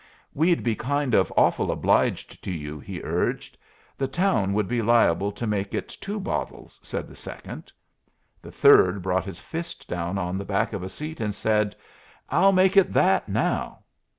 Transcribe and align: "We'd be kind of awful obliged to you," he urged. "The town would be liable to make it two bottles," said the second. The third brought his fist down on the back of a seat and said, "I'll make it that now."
"We'd 0.33 0.63
be 0.63 0.75
kind 0.75 1.13
of 1.13 1.31
awful 1.37 1.69
obliged 1.71 2.43
to 2.45 2.51
you," 2.51 2.79
he 2.79 3.01
urged. 3.03 3.55
"The 3.99 4.07
town 4.07 4.51
would 4.53 4.67
be 4.67 4.81
liable 4.81 5.31
to 5.33 5.45
make 5.45 5.75
it 5.75 5.89
two 5.89 6.19
bottles," 6.19 6.79
said 6.81 7.07
the 7.07 7.15
second. 7.15 7.71
The 8.41 8.49
third 8.51 9.03
brought 9.03 9.25
his 9.25 9.39
fist 9.39 9.87
down 9.87 10.17
on 10.17 10.39
the 10.39 10.43
back 10.43 10.73
of 10.73 10.81
a 10.81 10.89
seat 10.89 11.21
and 11.21 11.35
said, 11.35 11.75
"I'll 12.31 12.51
make 12.51 12.75
it 12.75 12.91
that 12.93 13.29
now." 13.29 13.83